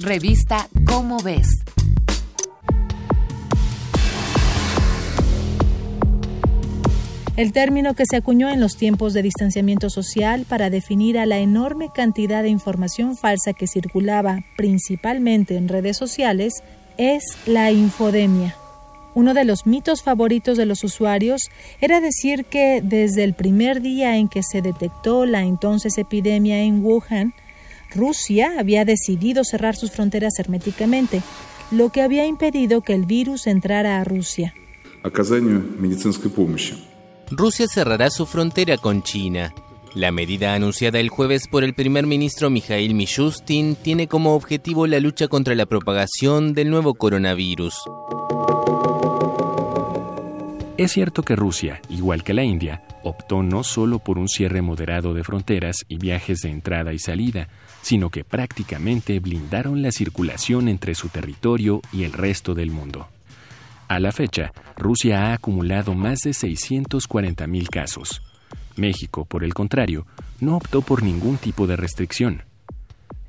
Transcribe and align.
Revista 0.00 0.68
Cómo 0.86 1.18
ves. 1.22 1.46
El 7.36 7.52
término 7.52 7.94
que 7.94 8.04
se 8.04 8.16
acuñó 8.16 8.48
en 8.48 8.60
los 8.60 8.76
tiempos 8.76 9.12
de 9.12 9.22
distanciamiento 9.22 9.90
social 9.90 10.46
para 10.48 10.68
definir 10.68 11.16
a 11.16 11.26
la 11.26 11.38
enorme 11.38 11.90
cantidad 11.94 12.42
de 12.42 12.48
información 12.48 13.16
falsa 13.16 13.52
que 13.52 13.68
circulaba 13.68 14.40
principalmente 14.56 15.56
en 15.56 15.68
redes 15.68 15.96
sociales 15.96 16.54
es 16.98 17.22
la 17.46 17.70
infodemia. 17.70 18.56
Uno 19.14 19.32
de 19.32 19.44
los 19.44 19.64
mitos 19.64 20.02
favoritos 20.02 20.58
de 20.58 20.66
los 20.66 20.82
usuarios 20.82 21.50
era 21.80 22.00
decir 22.00 22.46
que 22.46 22.80
desde 22.82 23.22
el 23.22 23.34
primer 23.34 23.80
día 23.80 24.16
en 24.16 24.28
que 24.28 24.42
se 24.42 24.60
detectó 24.60 25.24
la 25.24 25.42
entonces 25.42 25.98
epidemia 25.98 26.62
en 26.62 26.84
Wuhan, 26.84 27.32
Rusia 27.94 28.52
había 28.58 28.84
decidido 28.84 29.44
cerrar 29.44 29.76
sus 29.76 29.90
fronteras 29.90 30.38
herméticamente, 30.38 31.22
lo 31.70 31.90
que 31.90 32.02
había 32.02 32.26
impedido 32.26 32.82
que 32.82 32.94
el 32.94 33.06
virus 33.06 33.46
entrara 33.46 34.00
a 34.00 34.04
Rusia. 34.04 34.54
Rusia 37.30 37.66
cerrará 37.68 38.10
su 38.10 38.26
frontera 38.26 38.76
con 38.76 39.02
China. 39.02 39.54
La 39.94 40.10
medida 40.10 40.54
anunciada 40.54 40.98
el 40.98 41.08
jueves 41.08 41.46
por 41.46 41.62
el 41.62 41.74
primer 41.74 42.06
ministro 42.06 42.50
Mikhail 42.50 42.94
Mishustin 42.94 43.76
tiene 43.76 44.08
como 44.08 44.34
objetivo 44.34 44.86
la 44.88 44.98
lucha 44.98 45.28
contra 45.28 45.54
la 45.54 45.66
propagación 45.66 46.52
del 46.52 46.70
nuevo 46.70 46.94
coronavirus. 46.94 47.74
Es 50.76 50.90
cierto 50.90 51.22
que 51.22 51.36
Rusia, 51.36 51.80
igual 51.88 52.24
que 52.24 52.34
la 52.34 52.42
India, 52.42 52.82
optó 53.04 53.42
no 53.42 53.62
solo 53.62 53.98
por 53.98 54.18
un 54.18 54.28
cierre 54.28 54.62
moderado 54.62 55.14
de 55.14 55.22
fronteras 55.22 55.84
y 55.88 55.98
viajes 55.98 56.40
de 56.40 56.50
entrada 56.50 56.92
y 56.92 56.98
salida, 56.98 57.48
sino 57.82 58.10
que 58.10 58.24
prácticamente 58.24 59.20
blindaron 59.20 59.82
la 59.82 59.92
circulación 59.92 60.68
entre 60.68 60.94
su 60.94 61.10
territorio 61.10 61.82
y 61.92 62.04
el 62.04 62.12
resto 62.12 62.54
del 62.54 62.70
mundo. 62.70 63.06
A 63.88 64.00
la 64.00 64.12
fecha, 64.12 64.52
Rusia 64.76 65.26
ha 65.26 65.34
acumulado 65.34 65.94
más 65.94 66.20
de 66.20 66.30
640.000 66.30 67.68
casos. 67.68 68.22
México, 68.76 69.24
por 69.26 69.44
el 69.44 69.54
contrario, 69.54 70.06
no 70.40 70.56
optó 70.56 70.82
por 70.82 71.02
ningún 71.02 71.36
tipo 71.36 71.66
de 71.66 71.76
restricción. 71.76 72.42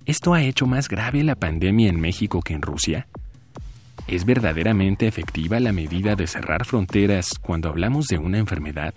¿Esto 0.05 0.33
ha 0.33 0.43
hecho 0.43 0.65
más 0.65 0.87
grave 0.87 1.23
la 1.23 1.35
pandemia 1.35 1.89
en 1.89 1.99
México 1.99 2.41
que 2.41 2.53
en 2.53 2.61
Rusia? 2.61 3.07
¿Es 4.07 4.23
verdaderamente 4.23 5.07
efectiva 5.07 5.59
la 5.59 5.71
medida 5.71 6.15
de 6.15 6.27
cerrar 6.27 6.65
fronteras 6.65 7.39
cuando 7.41 7.69
hablamos 7.69 8.05
de 8.05 8.19
una 8.19 8.37
enfermedad? 8.37 8.93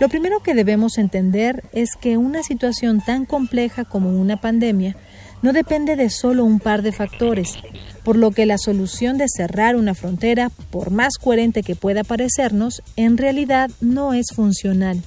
Lo 0.00 0.08
primero 0.08 0.40
que 0.40 0.54
debemos 0.54 0.96
entender 0.96 1.64
es 1.72 1.90
que 2.00 2.16
una 2.16 2.42
situación 2.42 3.00
tan 3.00 3.24
compleja 3.26 3.84
como 3.84 4.10
una 4.10 4.40
pandemia 4.40 4.96
no 5.42 5.52
depende 5.52 5.96
de 5.96 6.10
solo 6.10 6.44
un 6.44 6.60
par 6.60 6.82
de 6.82 6.92
factores, 6.92 7.56
por 8.04 8.16
lo 8.16 8.30
que 8.30 8.46
la 8.46 8.58
solución 8.58 9.18
de 9.18 9.26
cerrar 9.28 9.76
una 9.76 9.94
frontera, 9.94 10.50
por 10.70 10.90
más 10.90 11.16
coherente 11.18 11.62
que 11.62 11.76
pueda 11.76 12.04
parecernos, 12.04 12.82
en 12.96 13.16
realidad 13.16 13.70
no 13.80 14.14
es 14.14 14.26
funcional. 14.34 15.02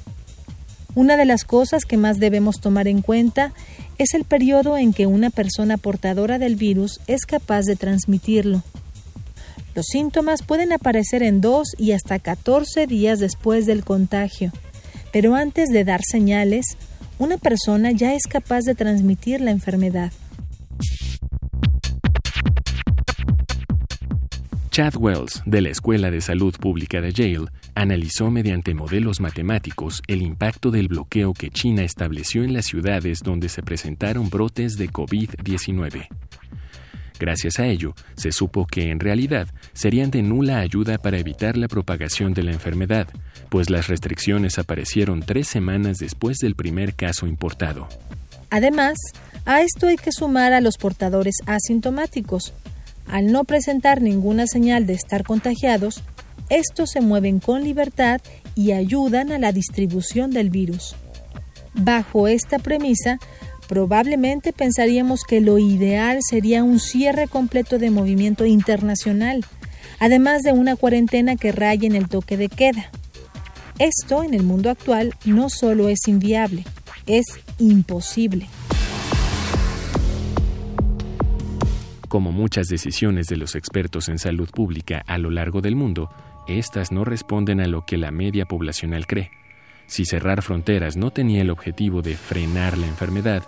Una 0.94 1.16
de 1.16 1.26
las 1.26 1.46
cosas 1.46 1.86
que 1.86 1.96
más 1.96 2.20
debemos 2.20 2.60
tomar 2.60 2.88
en 2.88 3.02
cuenta 3.02 3.54
es 3.98 4.14
el 4.14 4.26
periodo 4.26 4.78
en 4.78 4.94
que 4.94 5.06
una 5.06 5.30
persona 5.30 5.78
portadora 5.78 6.38
del 6.38 6.58
virus 6.58 7.00
es 7.08 7.26
capaz 7.26 7.64
de 7.64 7.78
transmitirlo. 7.78 8.62
Los 9.74 9.86
síntomas 9.86 10.44
pueden 10.44 10.74
aparecer 10.74 11.24
en 11.24 11.40
2 11.40 11.76
y 11.78 11.94
hasta 11.94 12.20
14 12.20 12.88
días 12.88 13.20
después 13.20 13.66
del 13.66 13.84
contagio, 13.84 14.52
pero 15.14 15.36
antes 15.36 15.70
de 15.70 15.86
dar 15.86 16.02
señales, 16.04 16.66
una 17.20 17.38
persona 17.38 17.92
ya 17.92 18.14
es 18.14 18.24
capaz 18.24 18.62
de 18.62 18.76
transmitir 18.76 19.40
la 19.40 19.52
enfermedad. 19.52 20.12
Chad 24.72 24.96
Wells, 24.96 25.42
de 25.46 25.62
la 25.62 25.70
Escuela 25.70 26.12
de 26.12 26.22
Salud 26.22 26.56
Pública 26.58 27.02
de 27.02 27.12
Yale, 27.12 27.48
analizó 27.76 28.32
mediante 28.32 28.74
modelos 28.74 29.20
matemáticos 29.20 30.02
el 30.08 30.22
impacto 30.22 30.72
del 30.72 30.88
bloqueo 30.88 31.34
que 31.34 31.50
China 31.50 31.84
estableció 31.84 32.44
en 32.44 32.54
las 32.54 32.66
ciudades 32.66 33.20
donde 33.20 33.50
se 33.50 33.64
presentaron 33.64 34.30
brotes 34.30 34.78
de 34.78 34.90
COVID-19. 34.90 36.08
Gracias 37.22 37.60
a 37.60 37.68
ello, 37.68 37.94
se 38.16 38.32
supo 38.32 38.66
que 38.66 38.90
en 38.90 39.00
realidad 39.00 39.48
serían 39.74 40.10
de 40.10 40.24
nula 40.24 40.58
ayuda 40.58 40.98
para 40.98 41.20
evitar 41.20 41.56
la 41.56 41.68
propagación 41.68 42.34
de 42.34 42.42
la 42.42 42.52
enfermedad, 42.52 43.08
pues 43.50 43.70
las 43.70 43.90
restricciones 43.90 44.58
aparecieron 44.58 45.22
tres 45.22 45.48
semanas 45.48 46.00
después 46.00 46.40
del 46.40 46.56
primer 46.56 46.96
caso 46.96 47.28
importado. 47.28 47.88
Además, 48.50 48.98
a 49.46 49.62
esto 49.62 49.86
hay 49.86 49.98
que 49.98 50.12
sumar 50.12 50.52
a 50.52 50.62
los 50.62 50.78
portadores 50.78 51.36
asintomáticos, 51.46 52.54
al 53.08 53.32
no 53.32 53.44
presentar 53.44 54.02
ninguna 54.02 54.48
señal 54.48 54.88
de 54.88 54.94
estar 54.94 55.24
contagiados, 55.24 56.02
estos 56.50 56.90
se 56.90 57.02
mueven 57.02 57.40
con 57.40 57.64
libertad 57.64 58.20
y 58.56 58.72
ayudan 58.72 59.32
a 59.32 59.38
la 59.38 59.52
distribución 59.52 60.32
del 60.32 60.50
virus. 60.50 60.96
Bajo 61.76 62.28
esta 62.28 62.58
premisa, 62.58 63.20
probablemente 63.72 64.52
pensaríamos 64.52 65.24
que 65.24 65.40
lo 65.40 65.58
ideal 65.58 66.20
sería 66.30 66.62
un 66.62 66.78
cierre 66.78 67.30
completo 67.30 67.78
de 67.78 67.90
movimiento 67.90 68.46
internacional, 68.46 69.46
además 69.98 70.42
de 70.42 70.52
una 70.52 70.76
cuarentena 70.76 71.38
que 71.38 71.54
raye 71.54 71.88
en 71.88 71.96
el 71.96 72.10
toque 72.10 72.36
de 72.36 72.50
queda. 72.50 72.92
Esto 73.80 74.24
en 74.24 74.34
el 74.34 74.44
mundo 74.44 74.70
actual 74.70 75.14
no 75.24 75.50
solo 75.50 75.88
es 75.88 76.06
inviable, 76.10 76.66
es 77.06 77.40
imposible. 77.60 78.50
Como 82.10 82.34
muchas 82.34 82.68
decisiones 82.68 83.28
de 83.28 83.38
los 83.38 83.56
expertos 83.56 84.10
en 84.10 84.20
salud 84.20 84.50
pública 84.50 85.02
a 85.08 85.18
lo 85.18 85.30
largo 85.30 85.62
del 85.62 85.78
mundo, 85.78 86.10
estas 86.46 86.92
no 86.92 87.06
responden 87.06 87.62
a 87.62 87.68
lo 87.68 87.86
que 87.86 87.96
la 87.96 88.12
media 88.12 88.46
poblacional 88.46 89.08
cree. 89.08 89.32
Si 89.88 90.04
cerrar 90.04 90.42
fronteras 90.42 90.98
no 90.98 91.12
tenía 91.12 91.42
el 91.42 91.50
objetivo 91.50 92.02
de 92.02 92.18
frenar 92.18 92.78
la 92.78 92.88
enfermedad, 92.88 93.44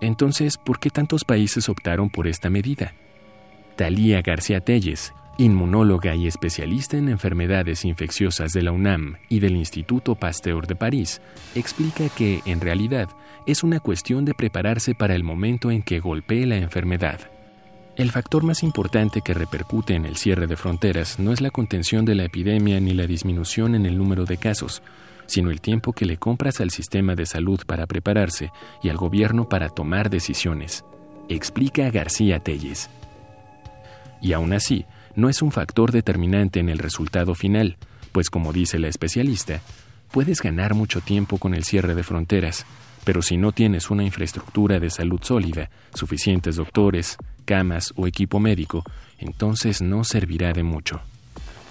entonces, 0.00 0.56
¿por 0.56 0.78
qué 0.78 0.90
tantos 0.90 1.24
países 1.24 1.68
optaron 1.68 2.10
por 2.10 2.26
esta 2.26 2.50
medida? 2.50 2.94
Talía 3.76 4.22
García 4.22 4.60
Telles, 4.60 5.12
inmunóloga 5.38 6.14
y 6.14 6.26
especialista 6.26 6.98
en 6.98 7.08
enfermedades 7.08 7.84
infecciosas 7.84 8.52
de 8.52 8.62
la 8.62 8.72
UNAM 8.72 9.16
y 9.28 9.40
del 9.40 9.56
Instituto 9.56 10.14
Pasteur 10.14 10.66
de 10.66 10.76
París, 10.76 11.22
explica 11.54 12.08
que, 12.10 12.40
en 12.44 12.60
realidad, 12.60 13.08
es 13.46 13.62
una 13.62 13.80
cuestión 13.80 14.24
de 14.24 14.34
prepararse 14.34 14.94
para 14.94 15.14
el 15.14 15.24
momento 15.24 15.70
en 15.70 15.82
que 15.82 16.00
golpee 16.00 16.46
la 16.46 16.56
enfermedad. 16.56 17.29
El 18.00 18.12
factor 18.12 18.44
más 18.44 18.62
importante 18.62 19.20
que 19.20 19.34
repercute 19.34 19.94
en 19.94 20.06
el 20.06 20.16
cierre 20.16 20.46
de 20.46 20.56
fronteras 20.56 21.18
no 21.18 21.34
es 21.34 21.42
la 21.42 21.50
contención 21.50 22.06
de 22.06 22.14
la 22.14 22.24
epidemia 22.24 22.80
ni 22.80 22.94
la 22.94 23.06
disminución 23.06 23.74
en 23.74 23.84
el 23.84 23.98
número 23.98 24.24
de 24.24 24.38
casos, 24.38 24.82
sino 25.26 25.50
el 25.50 25.60
tiempo 25.60 25.92
que 25.92 26.06
le 26.06 26.16
compras 26.16 26.62
al 26.62 26.70
sistema 26.70 27.14
de 27.14 27.26
salud 27.26 27.60
para 27.66 27.86
prepararse 27.86 28.52
y 28.82 28.88
al 28.88 28.96
gobierno 28.96 29.50
para 29.50 29.68
tomar 29.68 30.08
decisiones, 30.08 30.82
explica 31.28 31.90
García 31.90 32.38
Telles. 32.38 32.88
Y 34.22 34.32
aún 34.32 34.54
así, 34.54 34.86
no 35.14 35.28
es 35.28 35.42
un 35.42 35.52
factor 35.52 35.92
determinante 35.92 36.58
en 36.58 36.70
el 36.70 36.78
resultado 36.78 37.34
final, 37.34 37.76
pues 38.12 38.30
como 38.30 38.54
dice 38.54 38.78
la 38.78 38.88
especialista, 38.88 39.60
puedes 40.10 40.40
ganar 40.40 40.72
mucho 40.72 41.02
tiempo 41.02 41.36
con 41.36 41.52
el 41.52 41.64
cierre 41.64 41.94
de 41.94 42.02
fronteras, 42.02 42.64
pero 43.04 43.22
si 43.22 43.36
no 43.36 43.52
tienes 43.52 43.90
una 43.90 44.04
infraestructura 44.04 44.78
de 44.78 44.90
salud 44.90 45.20
sólida, 45.22 45.70
suficientes 45.94 46.56
doctores, 46.56 47.16
camas 47.44 47.92
o 47.96 48.06
equipo 48.06 48.40
médico, 48.40 48.84
entonces 49.18 49.82
no 49.82 50.04
servirá 50.04 50.52
de 50.52 50.62
mucho. 50.62 51.00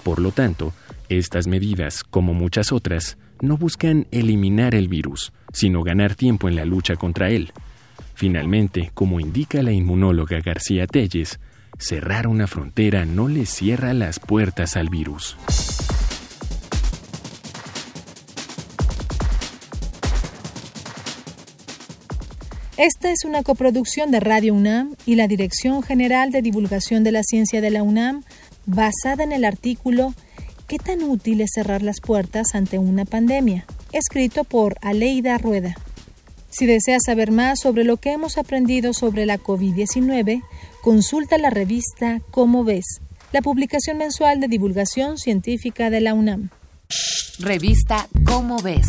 Por 0.03 0.19
lo 0.19 0.31
tanto, 0.31 0.73
estas 1.07 1.47
medidas, 1.47 2.03
como 2.03 2.33
muchas 2.33 2.71
otras, 2.71 3.17
no 3.41 3.57
buscan 3.57 4.07
eliminar 4.11 4.75
el 4.75 4.87
virus, 4.87 5.31
sino 5.53 5.83
ganar 5.83 6.15
tiempo 6.15 6.49
en 6.49 6.55
la 6.55 6.65
lucha 6.65 6.95
contra 6.95 7.29
él. 7.29 7.53
Finalmente, 8.15 8.91
como 8.93 9.19
indica 9.19 9.63
la 9.63 9.71
inmunóloga 9.71 10.39
García 10.41 10.87
Telles, 10.87 11.39
cerrar 11.77 12.27
una 12.27 12.47
frontera 12.47 13.05
no 13.05 13.27
le 13.27 13.45
cierra 13.45 13.93
las 13.93 14.19
puertas 14.19 14.75
al 14.75 14.89
virus. 14.89 15.37
Esta 22.79 23.11
es 23.11 23.25
una 23.25 23.43
coproducción 23.43 24.09
de 24.09 24.21
Radio 24.21 24.53
UNAM 24.53 24.95
y 25.05 25.15
la 25.15 25.27
Dirección 25.27 25.83
General 25.83 26.31
de 26.31 26.41
Divulgación 26.41 27.03
de 27.03 27.11
la 27.11 27.23
Ciencia 27.23 27.59
de 27.59 27.71
la 27.71 27.83
UNAM, 27.83 28.23
basada 28.65 29.25
en 29.25 29.33
el 29.33 29.43
artículo 29.43 30.13
¿Qué 30.65 30.77
tan 30.77 31.03
útil 31.03 31.41
es 31.41 31.49
cerrar 31.53 31.81
las 31.81 31.99
puertas 31.99 32.55
ante 32.55 32.77
una 32.77 33.03
pandemia? 33.03 33.65
escrito 33.91 34.45
por 34.45 34.77
Aleida 34.81 35.37
Rueda. 35.37 35.75
Si 36.49 36.67
deseas 36.67 37.01
saber 37.05 37.31
más 37.31 37.59
sobre 37.59 37.83
lo 37.83 37.97
que 37.97 38.13
hemos 38.13 38.37
aprendido 38.37 38.93
sobre 38.93 39.25
la 39.25 39.39
COVID-19, 39.39 40.41
consulta 40.81 41.37
la 41.37 41.49
revista 41.49 42.21
Cómo 42.31 42.63
ves, 42.63 43.01
la 43.33 43.41
publicación 43.41 43.97
mensual 43.97 44.39
de 44.39 44.47
divulgación 44.47 45.17
científica 45.17 45.89
de 45.89 45.99
la 45.99 46.13
UNAM. 46.13 46.49
Revista 47.39 48.07
Cómo 48.25 48.57
ves 48.61 48.87